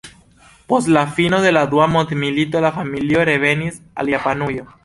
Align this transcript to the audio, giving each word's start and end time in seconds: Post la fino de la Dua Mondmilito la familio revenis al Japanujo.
Post 0.71 0.87
la 0.95 1.03
fino 1.17 1.43
de 1.43 1.51
la 1.51 1.63
Dua 1.75 1.85
Mondmilito 1.97 2.65
la 2.67 2.73
familio 2.81 3.23
revenis 3.33 3.81
al 4.03 4.15
Japanujo. 4.17 4.71